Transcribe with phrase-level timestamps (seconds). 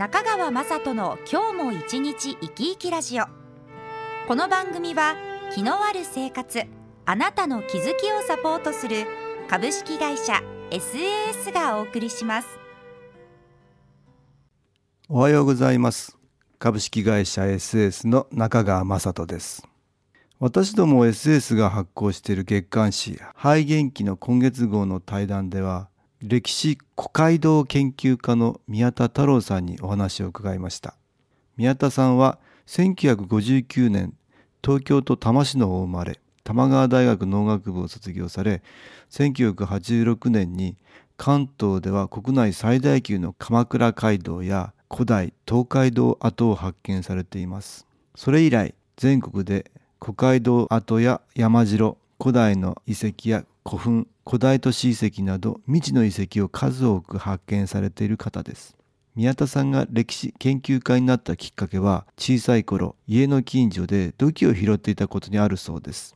[0.00, 3.24] 中川雅人の今日も一日生き生きラジオ。
[4.26, 5.14] この番組は
[5.54, 6.62] 気のある生活
[7.04, 9.04] あなたの気づきをサポートする
[9.46, 10.40] 株式会社
[10.70, 12.48] SAS がお送りします。
[15.06, 16.16] おはようございます。
[16.58, 19.68] 株式会社 SAS の中川雅人です。
[20.38, 25.89] 私ども SS が発行している月刊誌「肺元気」の今月号の対談では
[26.22, 30.94] 歴史古街道研究家の宮田太郎さんにお話を伺いました。
[31.56, 34.12] 宮田さんは1959年
[34.62, 38.62] 東京都多摩市のお生まれ玉川大学農学部を卒業され
[39.10, 40.76] 1986年に
[41.16, 47.86] 関東では国内最大級の鎌倉街道や古代東海道跡を発見されています。
[48.14, 58.76] それ以来全国で古街道跡や山城古代の遺跡や古墳古代都市遺跡など未知の遺跡を数多く発見されている方です。
[59.16, 66.14] 宮田さんが歴史研究家になったきっかけは小さい頃家の近所で土器を拾っていたことにあるそうです。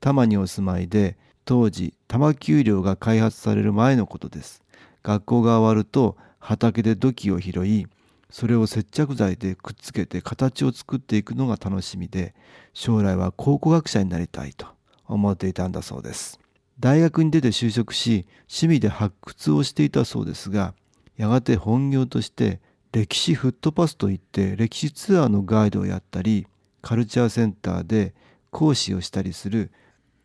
[0.00, 4.60] 多摩にお住まいで当時多摩丘陵が開発される前のことです。
[5.04, 7.86] 学校が終わると畑で土器を拾い
[8.28, 12.34] それを接着剤でくっつけて形を作っていくのが楽しみで
[12.72, 14.73] 将来は考古学者になりたいと。
[15.06, 16.40] 思っていたんだそうです。
[16.80, 20.74] 大学に出て就職し趣味で発掘をしていたそうですが
[21.16, 22.60] やがて本業として
[22.92, 26.46] 歴史フットパスといって歴史ツアーのガイドをやったり
[26.82, 28.14] カルチャーセンターで
[28.50, 29.70] 講師をしたりする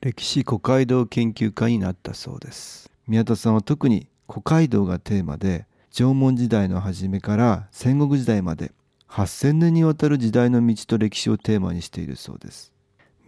[0.02, 2.90] 歴史古街道研究家になったそうです。
[3.08, 8.72] 宮田さんは特に古街道がテーマで縄文時代の初めから戦国時代まで
[9.10, 12.72] 8,000年にわたる時代の道と歴史をテーマにしているそうです。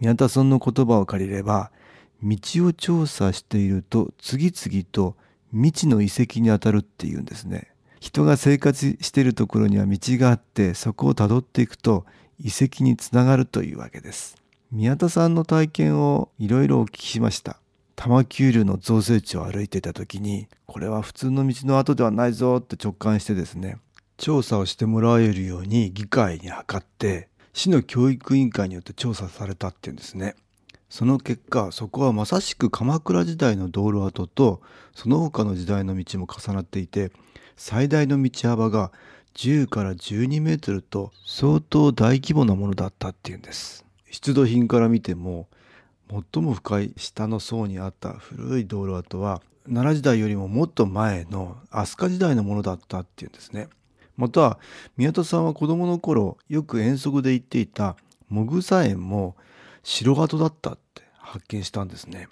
[0.02, 1.70] 宮田さんの言葉を借りれば
[2.24, 2.36] 道
[2.66, 5.14] を調査していると次々と
[5.52, 7.68] 未知の遺跡にあたるっていうんですね。
[8.00, 12.04] 人が生活しているところには道があってそこをたどっていくと
[12.40, 14.34] 遺跡につながるというわけです。
[14.72, 17.60] 宮田さんの体験をいろいろお聞きしました。
[17.94, 23.76] 多摩丘陵の造成地を歩いていた時にこれは普通の道の跡ではないぞって直感してですね
[24.16, 30.34] 調査をしてもらえるように議会に諮って市の教育委員会によって調査されたっていうんですね。
[30.88, 34.60] その結果そこはまさしく鎌倉時代の道路跡と
[34.94, 37.12] その他の時代の道も重なっていて
[37.56, 38.92] 最大の道幅が
[39.34, 43.84] 10から12メートルと相当大規模なものだったっていうんです。
[44.10, 45.48] 出土品から見ても
[46.32, 53.68] 最も深い下の層にあった古い道路跡は奈良時代よりももっと前の飛鳥時代のものだったっていうんですね。
[54.22, 54.60] また
[54.96, 57.96] 宮田さんは子供の頃よく遠足で行っていた
[58.28, 59.34] もぐさ園も
[59.82, 62.28] 城跡だったって発見したんですね。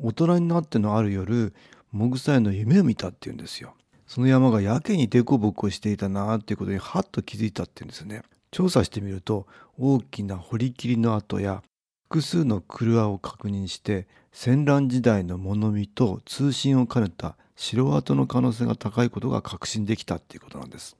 [0.00, 1.54] 大人になってのある夜
[1.92, 3.76] もぐさ園の夢を見たっていうんですよ。
[4.08, 8.22] その山がやけに凸凹していたなっていうことにハッと気づいたっていうんですね。
[8.50, 9.46] 調査してみると
[9.78, 11.62] 大きな堀切りの跡や
[12.08, 20.97] 複数の車を確認して戦乱時代の物見と通信を兼ねた城跡の可能性が高いことが確信できたっていうことなんです。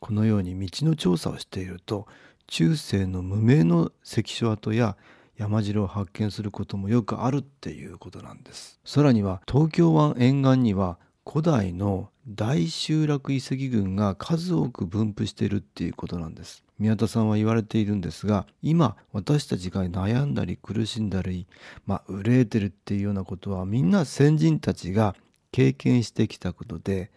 [0.00, 2.06] このように道の調査をしていると
[2.46, 4.96] 中世の無名の関所跡や
[5.36, 8.80] 山城を発見することもよくあるっていうことなんです。
[8.84, 16.64] さらには東京湾沿岸には古代の大集落遺跡群が数多く分布しているっていうことなんです。
[16.78, 21.46] 宮田さんは言われているんですが今私たちが悩んだり苦しんだり
[21.86, 25.14] まあ憂えてるっていうようなことはみんな先人たちが
[25.52, 27.10] 経験してきたことで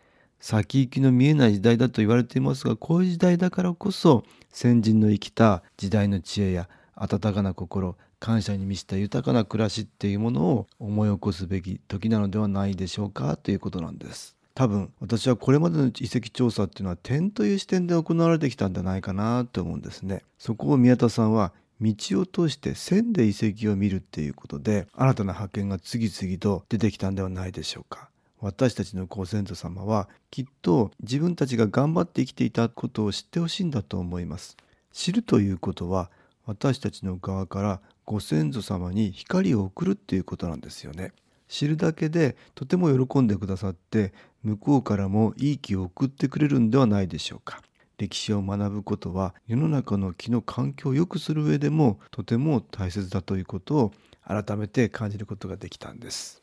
[0.45, 13.37] 先行きの見えない時代だと言われていますがこういう時代だからこそ先人の生きた時代の知恵や温かな心感謝に満ちた豊かな暮らしっていうものを思い起こすべき時なのではないでしょうか？
[13.37, 14.35] ということなんです。
[14.53, 20.23] 多分私はこれまでの遺跡調査っていうのは点という視点で行われてきたんじゃないかなと思うんですね。
[20.37, 28.09] そこを宮田さんは道を通して線で遺跡を見るっていうことで新たな発見が次々と出てきたんではないでしょうか。
[28.43, 34.57] 私たちのご先祖様はきっと自分たちが頑張って生きていたことを知ってほしいんだと思います。
[34.91, 36.11] 知るということは
[36.45, 41.13] 私たちの側からご先祖様に光を送るっていうことなんですよね。
[41.47, 44.11] 知るだけでとても喜んでくださって
[44.43, 47.61] 向こうからもいい気を送ってくれるんではないでしょうか。
[47.97, 53.93] 歴史を学ぶことは世の中の気の環境を良くする上でもとても大切だということを
[54.27, 56.42] 改めて感じることができたんです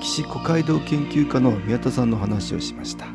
[0.00, 3.06] 歴史古街道研究家の宮田さんの話をしました。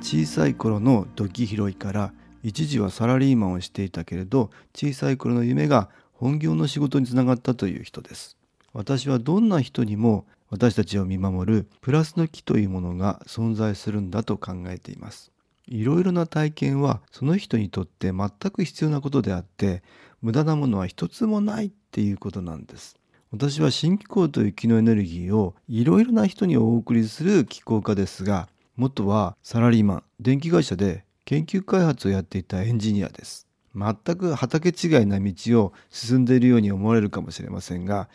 [0.00, 8.36] 小さい頃の土器拾いから一時はサラリーマンをしていたけれど小さい頃の夢が本業の仕事につながったという人です。
[8.72, 15.30] 私はどんな人にも私たちを見守るプラスの木というものが存在するんだと考えています。
[15.68, 19.84] いろいろな体験はその人にとって全く必要なことであって
[20.20, 22.96] 無駄なものは一つもないっていうことなんです。
[23.36, 33.48] 私は新気候という気のエネルギーをいろいろな人にお送りする気候家ですが元はサラリーマン電気会社で研究開発をやっていたエンジニアです。
[33.74, 35.34] 全く畑違いな道
[35.64, 38.08] を進んでいるように思われるかもしれませんが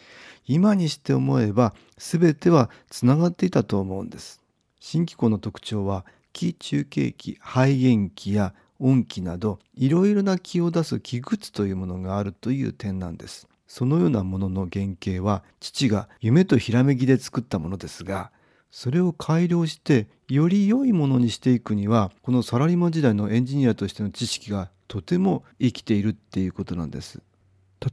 [0.48, 4.42] 今にして思えば全てはつながっていたと思うんです。
[4.80, 13.49] 新気候の特徴は気中継機肺元気や音気などいろいろな気を出す気靴というものがあるという点なんです。
[13.69, 18.31] そのようなものの原型は父が夢とひらめきで作ったものですが
[18.71, 27.21] それを改良してより良いものにしていくにはこのサラリーマン時代のエンジニアとしての知識がとても生きているっていうことなんです。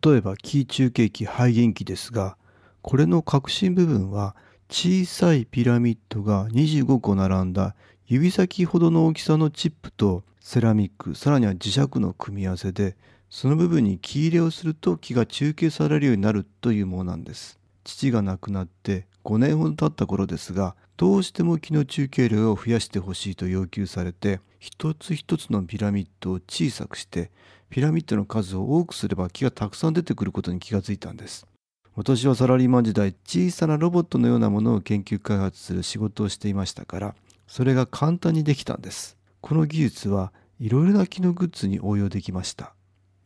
[0.02, 2.36] 例えばキー中継機肺元機ですが
[2.80, 4.34] これの核心部分は
[4.70, 7.76] 小さいピラミッドが25個並んだ
[8.06, 12.96] 指先ほどの大きさのチップとセラミックさらには磁石の組み合わせで
[13.30, 17.58] その部分に木入れをすると木が中継されるようになるというものなんです。
[17.84, 27.30] 父が亡くなって5年ほど経った頃ですがどうしても木の中継量を増やしてほしいと要求されて一つ一つのピラミッドを小さくして
[27.68, 31.46] ピラミッドの数を多くすれば木がたくさん出てくることに気がついたんです。
[31.94, 37.14] 私はサラリーマン時代小さなロボットのようなものを研究開発する仕事をしていましたから
[37.46, 39.16] それが簡単にできたんです。
[39.40, 42.75] この技術はいろいろな木のグッズに応用できました。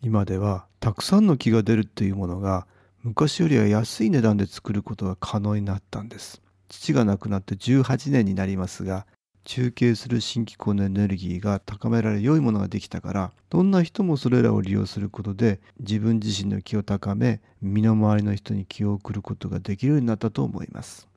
[0.02, 2.66] 今ではたくさんの木が出るっていうものが
[3.02, 6.42] 昔よりは安い値段で作ることが可能になったんです。
[6.68, 9.06] 父が亡くなって18年になりますが
[9.44, 21.08] 中継する新機構のエネルギーが高められ良いものができたからどんな人もそれらを利用することで自分自身の気を高め身の回りの人に気を送ることができるようになったと思います。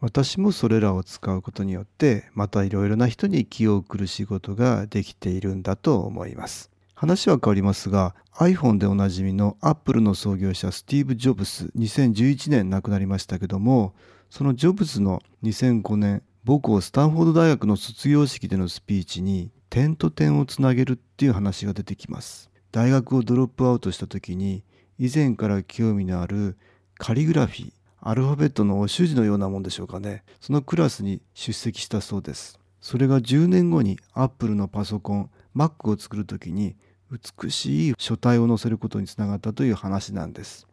[0.00, 6.71] 私もそれらを使うことによってまたいろいろな人に気を送る仕事ができているんだと思います。
[7.02, 13.92] 話は変わりますが iPhone でおなじみの Apple の創業者スティーブ・ジョブス2011年亡くなりましたけども
[14.30, 22.52] そのジョブズの2005年母校スタンフォード大学の卒業式でのスピーチに点と点をつなげるっていう話が出てきます。
[22.70, 24.62] 大学をドロップアウトした時に
[24.96, 26.56] 以前から興味のある
[26.98, 30.22] カリグラフィーアルファベットのお習字のようなもんでしょうかね。
[30.40, 32.60] そのクラスに出席したそうです。
[32.80, 36.76] それが10年後にアップルのパソコン Mac を作る時に
[37.12, 40.66] 美しい書体を載せることにつながったという話なんです。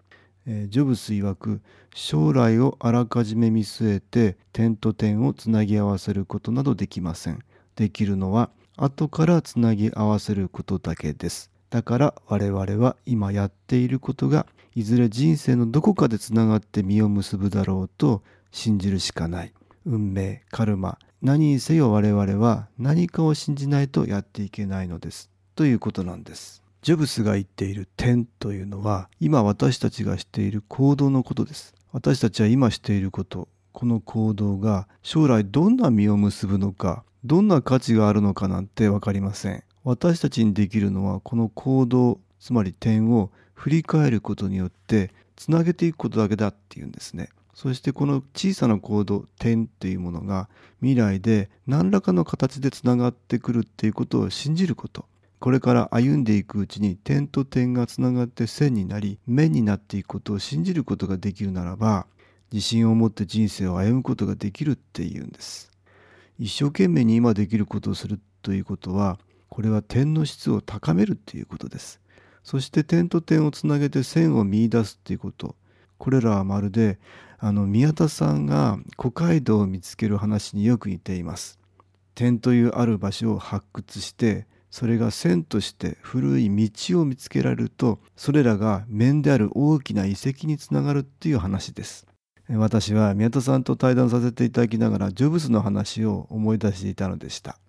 [0.46, 1.62] え、ジョブス曰く
[1.94, 7.40] 将来をあらかじめ見据えて点と点をつなぎ合わせることなどできません。
[7.76, 11.52] できるのは後からつなぎ合わせることだけです。
[11.70, 19.54] だから我々は今やっていることがいずれ人生のどこかでつながって実を結ぶだろうと信じるしかない。
[19.86, 25.30] 運命、カルマ、何にせよ我々は何かを信じないとやっていけないのです。
[25.60, 26.64] ということなんです。
[26.84, 31.76] ジョブスが言っている点というのは今私たちがしている行動のことです。
[31.92, 39.62] 私たちは今していることこの行動が将来どんな実を結ぶのかどんな価値があるのかなんて分かりません。
[39.84, 47.28] 私たちにできるのはこの行動つまり点を振り返ることによってつなげていくことだけだっていうんですね。
[47.54, 50.48] そしてこの小さなコード点というものが
[50.80, 55.04] 未来で何らかの形でつながってくるっていうことを信じること
[55.40, 62.08] これから歩んでいくうちに点と点がつながって線になり面になっていくことを信じることができるならば
[62.52, 65.72] 自信を持って人生を歩むことができるっていうんです。
[66.40, 69.20] 一生懸命に今できることをするということは
[69.50, 72.02] これは点の質を高めるっていうことです。
[72.44, 75.56] そして点と点をつなげて線を見出すっていうこと。
[75.98, 77.00] これらはまるで
[77.38, 81.60] あの宮田さんが古街道を見つける話によく似ています。
[82.16, 92.06] 点というある場所を発掘してそれが線として古い道を見つけられるとそれらが面である大きな遺跡につながるっていう話です。
[92.50, 97.60] 私は宮田さんと対談させていただきながらジョブズの話を思い出していたのでした。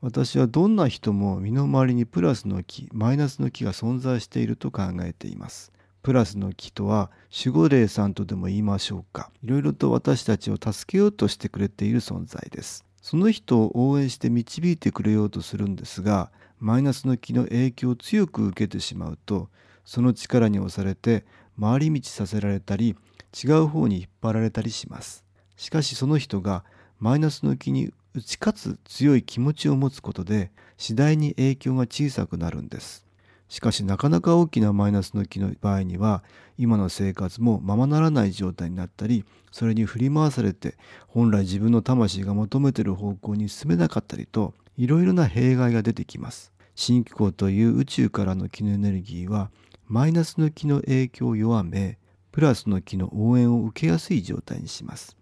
[0.00, 5.72] 私はどんな人も身の回りにプラスの木マイナスの木が存在していると考えています。
[6.02, 9.30] プラスの木とは守護霊さんとでも言いましょうか。
[9.42, 12.84] いろいろと私たちを助けようとしてくれている存在です。
[13.04, 19.50] その人を応援して導いてくれようとするんですがマイナスの木の影響を強く受けてしまうと
[19.84, 21.26] その力に押されて
[21.60, 22.96] 回り道させられたり
[23.34, 25.22] 違う方に引っ張られたりします。
[25.58, 26.64] しかしその人が
[26.98, 33.04] マイナスの木に打ち勝つ強い気持ちを持つことで次第に影響が小さくなるんです。
[33.48, 36.24] しかしなかなか大きなマイナスの気の場合には
[36.58, 46.52] 今の生活もままならない状態になったりそれに振り回されて本来自分の魂が求めている方向に進めなかったりといろいろな弊害が出てきます。
[46.74, 49.50] 新機構という宇宙からの気のエネルギーは
[49.86, 51.98] マイナスの気の影響を弱め
[52.32, 55.16] プラスの気の応援を受けやすい状態にします。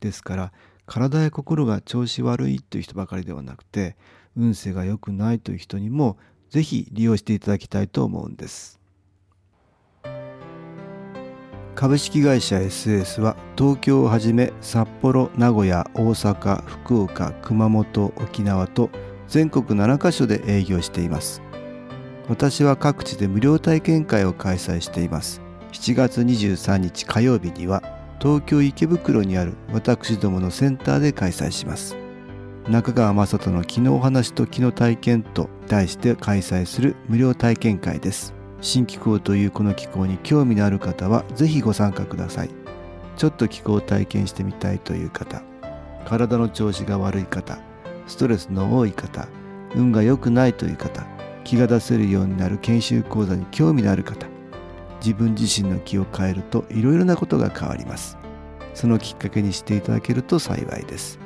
[0.00, 0.52] ですから
[0.86, 3.96] 体や心が調子悪いという人ばかりではなくて
[4.36, 6.18] 運勢が良くないという人にも
[6.50, 8.80] ぜひ利用していただきたいと思うんです。
[11.74, 18.88] 株式会社 SS は東京をはじめ札幌名古屋大阪福岡熊本沖縄と
[19.28, 21.42] 全国7カ所で営業しています。
[22.28, 25.42] 私は各地で無料体験会を開催しています。
[25.72, 27.82] 7月23日火曜日には
[28.20, 32.05] 東京池袋にある私どものセンターで開催します。
[32.68, 38.34] 中川雅人の「昨日話と昨日体験」と題して開催する無料体験会です。
[38.60, 42.50] 新気候というこの気候に興味のある方は是非ご参加ください。
[43.16, 45.42] ちょっと気候を体験してみたいという方
[46.06, 47.58] 体の調子が悪い方
[48.08, 49.28] ストレスの多い方
[49.74, 51.06] 運が良くないという方
[51.44, 54.26] 気が出せるようになる研修講座に興味のある方
[55.00, 58.18] 自分自身の気を変えるといろいろなことが変わります。
[58.74, 61.25] そのきっかけにしていただけると幸いです。